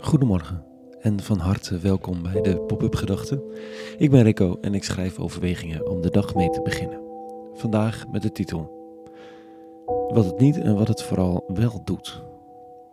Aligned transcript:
Goedemorgen 0.00 0.64
en 1.00 1.20
van 1.20 1.38
harte 1.38 1.78
welkom 1.78 2.22
bij 2.22 2.40
de 2.40 2.60
Pop-up 2.60 2.94
Gedachten. 2.94 3.42
Ik 3.98 4.10
ben 4.10 4.22
Rico 4.22 4.58
en 4.60 4.74
ik 4.74 4.84
schrijf 4.84 5.18
overwegingen 5.18 5.90
om 5.90 6.00
de 6.00 6.10
dag 6.10 6.34
mee 6.34 6.50
te 6.50 6.62
beginnen. 6.62 7.00
Vandaag 7.54 8.04
met 8.10 8.22
de 8.22 8.32
titel 8.32 8.76
Wat 10.08 10.24
het 10.24 10.38
niet 10.38 10.58
en 10.58 10.76
wat 10.76 10.88
het 10.88 11.02
vooral 11.02 11.44
wel 11.54 11.80
doet. 11.84 12.22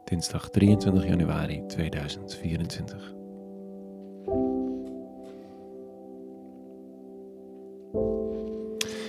Dinsdag 0.03 0.49
23 0.49 1.07
januari 1.07 1.65
2024. 1.67 3.13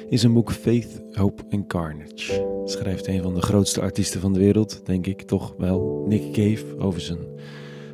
In 0.08 0.18
zijn 0.18 0.32
boek 0.32 0.52
Faith, 0.52 1.02
Hope 1.12 1.42
and 1.50 1.66
Carnage 1.66 2.54
schrijft 2.64 3.06
een 3.06 3.22
van 3.22 3.34
de 3.34 3.42
grootste 3.42 3.80
artiesten 3.80 4.20
van 4.20 4.32
de 4.32 4.38
wereld, 4.38 4.86
denk 4.86 5.06
ik 5.06 5.22
toch 5.22 5.54
wel, 5.58 6.04
Nick 6.08 6.32
Cave, 6.32 6.78
over 6.78 7.00
zijn 7.00 7.18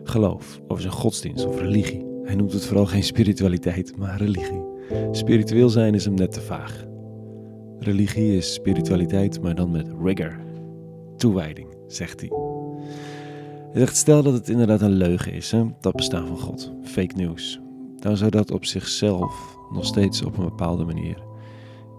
geloof, 0.05 0.61
over 0.69 0.83
zijn 0.83 0.95
godsdienst 0.95 1.47
of 1.47 1.61
religie. 1.61 2.05
Hij 2.25 2.35
noemt 2.35 2.53
het 2.53 2.67
vooral 2.67 2.87
geen 2.87 3.03
spiritualiteit, 3.03 3.97
maar 3.97 4.17
religie. 4.17 4.65
Spiritueel 5.13 5.69
zijn 5.69 5.95
is 5.95 6.05
hem 6.05 6.15
net 6.15 6.33
te 6.33 6.41
vaag. 6.41 6.85
Religie 7.79 8.37
is 8.37 8.55
spiritualiteit, 8.55 9.43
maar 9.43 9.55
dan 9.55 9.71
met 9.71 9.89
rigor. 10.03 10.41
Toewijding, 11.17 11.69
zegt 11.87 12.21
hij. 12.21 12.31
Hij 13.71 13.81
zegt, 13.81 13.97
stel 13.97 14.23
dat 14.23 14.33
het 14.33 14.49
inderdaad 14.49 14.81
een 14.81 14.93
leugen 14.93 15.33
is, 15.33 15.51
hè? 15.51 15.65
dat 15.81 15.93
bestaan 15.93 16.27
van 16.27 16.39
God, 16.39 16.73
fake 16.83 17.17
news. 17.17 17.61
Dan 17.99 18.17
zou 18.17 18.31
dat 18.31 18.51
op 18.51 18.65
zichzelf 18.65 19.57
nog 19.73 19.85
steeds 19.85 20.25
op 20.25 20.39
een 20.39 20.45
bepaalde 20.45 20.85
manier 20.85 21.23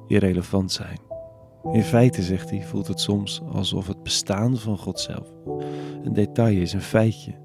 irrelevant 0.08 0.72
zijn. 0.72 0.98
In 1.72 1.84
feite, 1.84 2.22
zegt 2.22 2.50
hij, 2.50 2.64
voelt 2.64 2.88
het 2.88 3.00
soms 3.00 3.42
alsof 3.52 3.88
het 3.88 4.04
bestaan 4.04 4.58
van 4.58 4.78
God 4.78 5.00
zelf 5.00 5.28
een 6.04 6.14
detail 6.14 6.58
is, 6.58 6.74
een 6.74 6.82
feitje. 6.82 7.43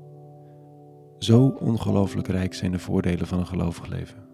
Zo 1.19 1.47
ongelooflijk 1.47 2.29
rijk 2.29 2.55
zijn 2.55 2.73
de 2.73 2.79
voordelen 2.79 3.27
van 3.27 3.39
een 3.39 3.47
gelovig 3.47 3.87
leven. 3.87 4.27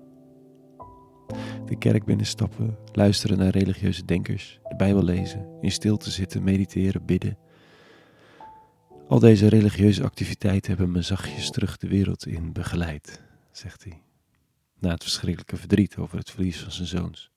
De 1.67 1.77
kerk 1.79 2.05
binnenstappen, 2.05 2.79
luisteren 2.93 3.39
naar 3.39 3.51
religieuze 3.51 4.05
denkers, 4.05 4.59
de 4.69 4.77
Bijbel 4.77 5.03
lezen, 5.03 5.47
in 5.61 5.73
stilte 5.73 6.11
zitten, 6.11 6.45
mediteren, 6.45 7.05
bidden. 7.05 7.39
Al 9.09 9.19
deze 9.19 9.49
religieuze 9.49 10.05
activiteiten 10.05 10.69
hebben 10.71 10.91
me 10.91 11.03
zachtjes 11.03 11.51
terug 11.51 11.77
de 11.77 11.89
wereld 11.89 12.27
in 12.27 12.53
begeleid, 12.53 13.23
zegt 13.53 13.85
hij. 13.85 14.03
Na 14.79 14.91
het 14.91 15.03
verschrikkelijke 15.03 15.57
verdriet 15.57 15.97
over 15.97 16.19
het 16.19 16.31
verlies 16.31 16.61
van 16.61 16.73
zijn 16.73 16.89
zoons. 16.89 17.31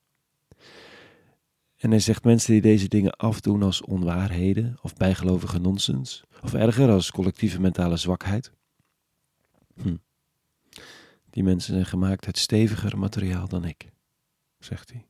En 1.78 1.90
hij 1.90 2.00
zegt 2.00 2.24
mensen 2.24 2.52
die 2.52 2.62
deze 2.62 2.88
dingen 2.88 3.12
afdoen 3.12 3.64
als 3.64 3.82
onwaarheden 3.82 4.78
of 4.82 4.96
bijgelovige 4.96 5.60
nonsens, 5.60 6.24
of 6.42 6.54
erger 6.54 6.90
als 6.90 7.12
collectieve 7.12 7.62
mentale 7.62 7.98
zwakheid. 7.98 8.52
Hm. 9.82 9.98
Die 11.30 11.44
mensen 11.44 11.74
zijn 11.74 11.86
gemaakt 11.86 12.26
uit 12.26 12.38
steviger 12.38 12.98
materiaal 12.98 13.48
dan 13.48 13.66
ik, 13.66 13.90
zegt 14.60 14.92
hij. 14.92 15.08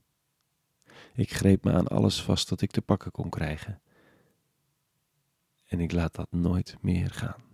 Ik 1.14 1.34
greep 1.34 1.64
me 1.64 1.72
aan 1.72 1.88
alles 1.88 2.22
vast 2.22 2.50
dat 2.50 2.62
ik 2.62 2.72
te 2.72 2.82
pakken 2.82 3.12
kon 3.12 3.30
krijgen. 3.30 3.82
En 5.68 5.80
ik 5.80 5.92
laat 5.92 6.16
dat 6.16 6.32
nooit 6.32 6.76
meer 6.82 7.12
gaan. 7.12 7.46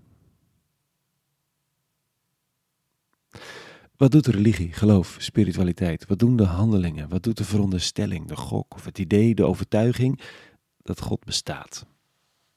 Wat 3.95 4.11
doet 4.11 4.27
religie, 4.27 4.73
geloof, 4.73 5.15
spiritualiteit? 5.19 6.05
Wat 6.07 6.19
doen 6.19 6.35
de 6.35 6.45
handelingen? 6.45 7.09
Wat 7.09 7.23
doet 7.23 7.37
de 7.37 7.43
veronderstelling, 7.43 8.27
de 8.27 8.35
gok 8.35 8.73
of 8.73 8.85
het 8.85 8.99
idee, 8.99 9.35
de 9.35 9.45
overtuiging 9.45 10.21
dat 10.77 11.01
God 11.01 11.23
bestaat? 11.23 11.85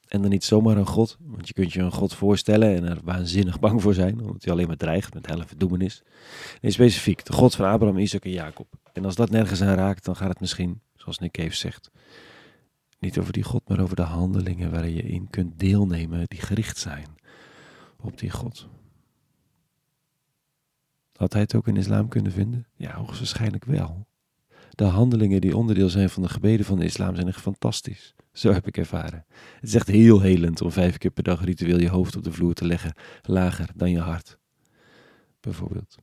En 0.07 0.21
dan 0.21 0.29
niet 0.29 0.43
zomaar 0.43 0.77
een 0.77 0.85
God, 0.85 1.17
want 1.21 1.47
je 1.47 1.53
kunt 1.53 1.73
je 1.73 1.79
een 1.79 1.91
God 1.91 2.13
voorstellen 2.13 2.75
en 2.75 2.83
er 2.83 2.99
waanzinnig 3.03 3.59
bang 3.59 3.81
voor 3.81 3.93
zijn, 3.93 4.21
omdat 4.21 4.43
hij 4.43 4.53
alleen 4.53 4.67
maar 4.67 4.77
dreigt 4.77 5.13
met 5.13 5.27
helle 5.27 5.45
verdoemenis. 5.45 6.03
Nee, 6.61 6.71
specifiek, 6.71 7.25
de 7.25 7.33
God 7.33 7.55
van 7.55 7.65
Abraham, 7.65 7.97
Isaac 7.97 8.25
en 8.25 8.31
Jacob. 8.31 8.67
En 8.93 9.05
als 9.05 9.15
dat 9.15 9.29
nergens 9.29 9.61
aan 9.61 9.75
raakt, 9.75 10.05
dan 10.05 10.15
gaat 10.15 10.29
het 10.29 10.39
misschien, 10.39 10.81
zoals 10.95 11.19
Nick 11.19 11.31
Cave 11.31 11.55
zegt, 11.55 11.91
niet 12.99 13.19
over 13.19 13.33
die 13.33 13.43
God, 13.43 13.69
maar 13.69 13.79
over 13.79 13.95
de 13.95 14.01
handelingen 14.01 14.71
waarin 14.71 14.93
je 14.93 15.03
in 15.03 15.29
kunt 15.29 15.59
deelnemen 15.59 16.23
die 16.27 16.41
gericht 16.41 16.77
zijn 16.77 17.07
op 18.01 18.19
die 18.19 18.29
God. 18.29 18.67
Had 21.17 21.33
hij 21.33 21.41
het 21.41 21.55
ook 21.55 21.67
in 21.67 21.77
islam 21.77 22.07
kunnen 22.07 22.31
vinden? 22.31 22.67
Ja, 22.75 22.93
hoogstwaarschijnlijk 22.95 23.65
wel. 23.65 24.07
De 24.69 24.83
handelingen 24.83 25.41
die 25.41 25.57
onderdeel 25.57 25.89
zijn 25.89 26.09
van 26.09 26.23
de 26.23 26.29
gebeden 26.29 26.65
van 26.65 26.79
de 26.79 26.85
islam 26.85 27.15
zijn 27.15 27.27
echt 27.27 27.41
fantastisch. 27.41 28.15
Zo 28.37 28.51
heb 28.53 28.67
ik 28.67 28.77
ervaren. 28.77 29.25
Het 29.59 29.69
is 29.69 29.75
echt 29.75 29.87
heel 29.87 30.21
helend 30.21 30.61
om 30.61 30.71
vijf 30.71 30.97
keer 30.97 31.11
per 31.11 31.23
dag 31.23 31.43
ritueel 31.43 31.79
je 31.79 31.89
hoofd 31.89 32.15
op 32.15 32.23
de 32.23 32.31
vloer 32.31 32.53
te 32.53 32.65
leggen, 32.65 32.93
lager 33.21 33.69
dan 33.75 33.91
je 33.91 33.99
hart. 33.99 34.37
Bijvoorbeeld. 35.39 35.97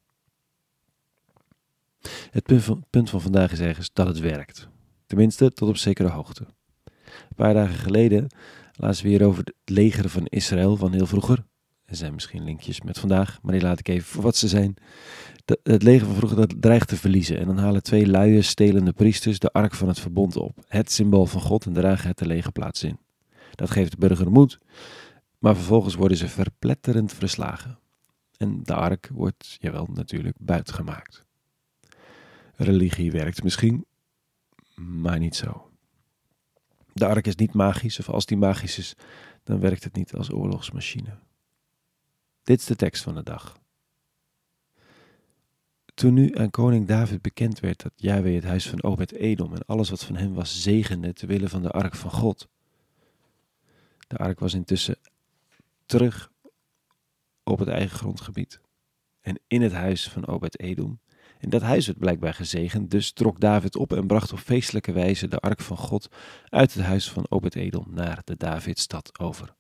Het 2.31 2.45
punt 2.91 3.11
van, 3.11 3.21
vandaag 3.21 3.53
is 3.53 3.61
ergens 3.61 3.91
dat 3.93 4.07
het 4.07 4.19
werkt. 4.19 4.69
Tenminste, 5.07 5.53
tot 5.53 5.69
op 5.69 5.77
zekere 5.77 6.09
hoogte. 6.09 6.47
Een 6.85 7.37
paar 7.37 7.55
dagen 7.55 7.75
geleden 7.75 8.27
lazen 8.73 9.05
we 9.05 9.11
hier 9.11 9.27
over 9.27 9.45
het 9.45 9.55
leger 9.65 10.09
van 10.09 10.27
Israël 10.27 10.77
van 10.77 10.93
heel 10.93 11.07
vroeger. 11.07 11.45
Er 11.85 11.97
zijn 11.97 12.15
misschien 12.15 12.45
linkjes 12.45 12.81
met 12.81 12.99
vandaag, 12.99 13.39
maar 13.43 13.53
die 13.53 13.63
laat 13.63 13.79
ik 13.79 13.89
even 13.89 14.07
voor 14.07 14.23
wat 14.23 14.37
ze 14.37 14.49
zijn. 14.49 14.77
het 15.63 15.83
leger 15.83 16.07
van 16.07 16.17
vroeger 16.17 16.37
dat 16.37 16.55
dreigt 16.63 16.89
te 16.89 16.97
verliezen. 16.97 17.39
En 17.39 17.47
dan 17.47 17.59
halen 17.59 17.83
twee 17.83 18.07
luie, 18.07 18.43
stelende 18.43 18.93
priesters 18.93 19.39
de 19.39 19.53
ark 19.53 19.75
van 19.75 19.89
het 19.89 20.01
verbond 20.01 20.37
op. 20.37 20.65
Het 20.69 20.93
symbool 20.93 21.27
van 21.27 21.41
God 21.41 21.67
en 21.67 21.73
dragen 21.73 22.09
het 22.09 22.19
de 22.19 22.27
legerplaats 22.27 22.83
in. 22.83 22.99
Dat 23.55 23.71
geeft 23.71 23.91
de 23.91 23.97
burger 23.97 24.31
moed, 24.31 24.59
maar 25.39 25.55
vervolgens 25.55 25.95
worden 25.95 26.17
ze 26.17 26.29
verpletterend 26.29 27.13
verslagen. 27.13 27.79
En 28.37 28.61
de 28.63 28.75
ark 28.75 29.11
wordt, 29.13 29.57
jawel 29.61 29.89
natuurlijk, 29.93 30.37
buitgemaakt. 30.41 31.27
Religie 32.57 33.11
werkt 33.11 33.43
misschien, 33.43 33.85
maar 34.75 35.19
niet 35.19 35.37
zo. 35.37 35.71
De 36.93 37.07
ark 37.07 37.27
is 37.27 37.35
niet 37.35 37.55
magisch, 37.55 37.99
of 37.99 38.09
als 38.09 38.27
die 38.27 38.37
magisch 38.37 38.79
is, 38.79 38.95
dan 39.45 39.61
werkt 39.61 39.85
het 39.85 39.95
niet 39.95 40.15
als 40.15 40.33
oorlogsmachine. 40.33 41.19
Dit 42.45 42.59
is 42.59 42.65
de 42.65 42.77
tekst 42.77 43.03
van 43.03 43.15
de 43.15 43.23
dag. 43.23 43.59
Toen 45.95 46.15
nu 46.15 46.35
aan 46.37 46.51
koning 46.51 46.87
David 46.87 47.23
bekend 47.23 47.61
werd 47.61 47.83
dat 47.83 47.93
Yahweh 47.97 48.35
het 48.35 48.45
huis 48.45 48.69
van 48.69 48.83
Obed-Edom 48.83 49.55
en 49.55 49.65
alles 49.67 49.91
wat 49.91 50.05
van 50.05 50.17
hem 50.17 50.35
was 50.35 50.63
zegende 50.63 51.13
te 51.13 51.27
willen 51.27 51.49
van 51.49 51.63
de 51.63 51.71
ark 51.71 51.95
van 51.95 52.11
God. 52.11 52.49
De 54.09 54.17
ark 54.17 54.39
was 54.39 54.55
intussen 54.55 54.99
terug 55.87 56.33
op 57.43 57.59
het 57.59 57.69
eigen 57.69 57.99
grondgebied 57.99 58.61
en 59.21 59.41
in 59.47 59.63
het 59.63 59.73
huis 59.73 60.09
van 60.09 60.27
Obed-Edom. 60.27 61.01
En 61.39 61.51
dat 61.51 61.63
huis 61.63 61.87
werd 61.87 61.99
blijkbaar 61.99 62.35
gezegend, 62.35 62.91
dus 62.91 63.13
trok 63.13 63.41
David 63.41 63.77
op 63.77 63.93
en 63.93 64.07
bracht 64.07 64.33
op 64.33 64.39
feestelijke 64.39 64.93
wijze 64.93 65.29
de 65.29 65.39
ark 65.39 65.61
van 65.61 65.77
God 65.77 66.09
uit 66.49 66.75
het 66.75 66.83
huis 66.83 67.11
van 67.11 67.27
Obed-Edom 67.29 67.87
naar 67.91 68.23
de 68.25 68.37
Davidstad 68.37 69.19
over. 69.19 69.55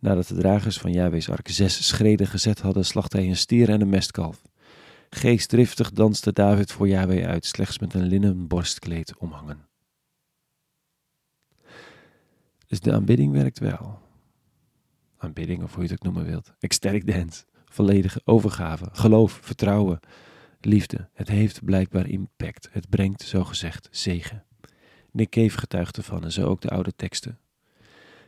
Nadat 0.00 0.26
de 0.26 0.34
dragers 0.34 0.78
van 0.78 0.92
Jahwe's 0.92 1.28
ark 1.28 1.48
zes 1.48 1.86
schreden 1.86 2.26
gezet 2.26 2.60
hadden, 2.60 2.84
slachtte 2.84 3.16
hij 3.16 3.28
een 3.28 3.36
stier 3.36 3.68
en 3.68 3.80
een 3.80 3.88
mestkalf. 3.88 4.42
Geestdriftig 5.10 5.92
danste 5.92 6.32
David 6.32 6.72
voor 6.72 6.88
Yahweh 6.88 7.26
uit, 7.26 7.46
slechts 7.46 7.78
met 7.78 7.94
een 7.94 8.06
linnen 8.06 8.46
borstkleed 8.46 9.16
omhangen. 9.18 9.68
Dus 12.66 12.80
de 12.80 12.92
aanbidding 12.92 13.32
werkt 13.32 13.58
wel. 13.58 13.98
Aanbidding, 15.16 15.62
of 15.62 15.74
hoe 15.74 15.82
je 15.82 15.90
het 15.90 15.98
ook 15.98 16.12
noemen 16.12 16.30
wilt. 16.30 16.52
Ecstatic 16.58 17.06
dance, 17.06 17.44
volledige 17.64 18.20
overgave, 18.24 18.88
geloof, 18.92 19.38
vertrouwen, 19.42 20.00
liefde. 20.60 21.08
Het 21.12 21.28
heeft 21.28 21.64
blijkbaar 21.64 22.06
impact. 22.08 22.68
Het 22.70 22.88
brengt, 22.88 23.22
zogezegd, 23.22 23.88
zegen. 23.90 24.44
Nick 25.10 25.30
Cave 25.30 25.58
getuigt 25.58 25.96
ervan 25.96 26.24
en 26.24 26.32
zo 26.32 26.46
ook 26.46 26.60
de 26.60 26.70
oude 26.70 26.92
teksten. 26.96 27.38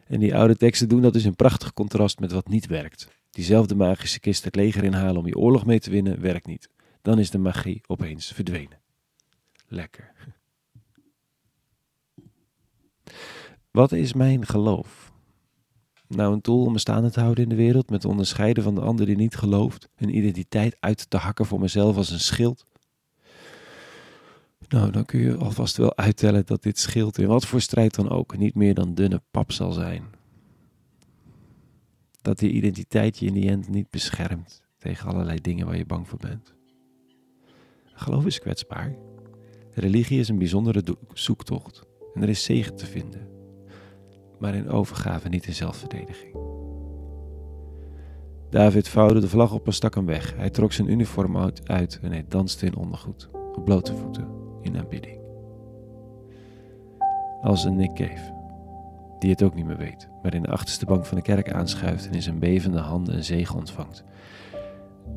En 0.06 0.20
die 0.20 0.36
oude 0.36 0.56
teksten 0.56 0.88
doen 0.88 1.02
dat 1.02 1.12
dus 1.12 1.24
in 1.24 1.36
prachtig 1.36 1.72
contrast 1.72 2.18
met 2.18 2.32
wat 2.32 2.48
niet 2.48 2.66
werkt. 2.66 3.08
Diezelfde 3.30 3.74
magische 3.74 4.20
kist 4.20 4.44
het 4.44 4.56
leger 4.56 4.84
inhalen 4.84 5.16
om 5.16 5.26
je 5.26 5.36
oorlog 5.36 5.66
mee 5.66 5.80
te 5.80 5.90
winnen, 5.90 6.20
werkt 6.20 6.46
niet. 6.46 6.68
Dan 7.02 7.18
is 7.18 7.30
de 7.30 7.38
magie 7.38 7.80
opeens 7.86 8.32
verdwenen. 8.32 8.80
Lekker. 9.68 10.12
Wat 13.70 13.92
is 13.92 14.12
mijn 14.12 14.46
geloof? 14.46 15.12
Nou, 16.08 16.32
een 16.32 16.40
tool 16.40 16.64
om 16.64 16.72
me 16.72 16.78
staande 16.78 17.10
te 17.10 17.20
houden 17.20 17.42
in 17.42 17.48
de 17.48 17.54
wereld, 17.56 17.90
met 17.90 18.04
onderscheiden 18.04 18.62
van 18.62 18.74
de 18.74 18.80
ander 18.80 19.06
die 19.06 19.16
niet 19.16 19.36
gelooft, 19.36 19.88
een 19.96 20.16
identiteit 20.16 20.76
uit 20.80 21.10
te 21.10 21.16
hakken 21.16 21.46
voor 21.46 21.60
mezelf 21.60 21.96
als 21.96 22.10
een 22.10 22.20
schild. 22.20 22.64
Nou, 24.68 24.90
dan 24.90 25.04
kun 25.04 25.20
je 25.20 25.36
alvast 25.36 25.76
wel 25.76 25.96
uittellen 25.96 26.46
dat 26.46 26.62
dit 26.62 26.78
schild 26.78 27.18
in 27.18 27.26
wat 27.26 27.46
voor 27.46 27.60
strijd 27.60 27.94
dan 27.94 28.10
ook 28.10 28.36
niet 28.36 28.54
meer 28.54 28.74
dan 28.74 28.94
dunne 28.94 29.22
pap 29.30 29.52
zal 29.52 29.72
zijn. 29.72 30.04
Dat 32.22 32.38
die 32.38 32.50
identiteit 32.50 33.18
je 33.18 33.26
in 33.26 33.32
die 33.32 33.48
end 33.48 33.68
niet 33.68 33.90
beschermt 33.90 34.62
tegen 34.78 35.08
allerlei 35.08 35.40
dingen 35.40 35.66
waar 35.66 35.76
je 35.76 35.86
bang 35.86 36.08
voor 36.08 36.18
bent. 36.18 36.54
Geloof 37.94 38.26
is 38.26 38.38
kwetsbaar. 38.38 38.96
Religie 39.70 40.18
is 40.18 40.28
een 40.28 40.38
bijzondere 40.38 40.82
zoektocht 41.12 41.82
en 42.14 42.22
er 42.22 42.28
is 42.28 42.44
zegen 42.44 42.76
te 42.76 42.86
vinden, 42.86 43.28
maar 44.38 44.54
in 44.54 44.68
overgave 44.68 45.28
niet 45.28 45.46
in 45.46 45.54
zelfverdediging. 45.54 46.36
David 48.50 48.88
vouwde 48.88 49.20
de 49.20 49.28
vlag 49.28 49.52
op 49.52 49.66
en 49.66 49.72
stak 49.72 49.94
hem 49.94 50.06
weg. 50.06 50.36
Hij 50.36 50.50
trok 50.50 50.72
zijn 50.72 50.90
uniform 50.90 51.36
uit 51.64 51.98
en 52.02 52.10
hij 52.10 52.24
danste 52.28 52.66
in 52.66 52.76
ondergoed, 52.76 53.28
op 53.32 53.64
blote 53.64 53.96
voeten, 53.96 54.41
in 54.62 54.76
aanbidding. 54.76 55.20
Als 57.42 57.64
een 57.64 57.76
Nick 57.76 57.94
Cave, 57.94 58.34
die 59.18 59.30
het 59.30 59.42
ook 59.42 59.54
niet 59.54 59.66
meer 59.66 59.76
weet, 59.76 60.08
maar 60.22 60.34
in 60.34 60.42
de 60.42 60.50
achterste 60.50 60.86
bank 60.86 61.06
van 61.06 61.16
de 61.16 61.22
kerk 61.22 61.52
aanschuift 61.52 62.06
en 62.06 62.12
in 62.12 62.22
zijn 62.22 62.38
bevende 62.38 62.78
handen 62.78 63.14
een 63.14 63.24
zegen 63.24 63.56
ontvangt, 63.58 64.04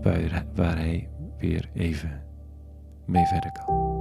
waar, 0.02 0.46
waar 0.56 0.78
hij 0.78 1.10
weer 1.38 1.70
even 1.74 2.22
mee 3.06 3.26
verder 3.26 3.52
kan. 3.52 3.94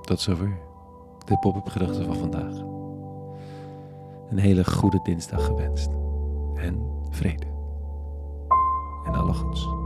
Tot 0.00 0.20
zover 0.20 0.58
de 1.24 1.38
pop-up 1.38 1.68
gedachten 1.68 2.04
van 2.04 2.16
vandaag. 2.16 2.54
Een 4.30 4.38
hele 4.38 4.64
goede 4.64 5.00
dinsdag 5.02 5.44
gewenst. 5.44 5.90
En 6.54 6.86
vrede. 7.10 7.46
En 9.04 9.14
alle 9.14 9.32
goeds. 9.32 9.83